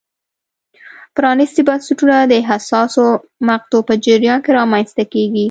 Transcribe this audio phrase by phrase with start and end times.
[1.15, 3.03] پرانیستي بنسټونه د حساسو
[3.49, 5.39] مقطعو په جریان کې رامنځته کېږي.